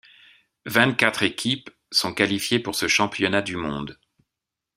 Vingt-quatre 0.65 1.21
équipes 1.21 1.69
sont 1.91 2.11
qualifiées 2.15 2.57
pour 2.57 2.73
ce 2.73 2.87
championnat 2.87 3.43
du 3.43 3.55
monde. 3.55 3.99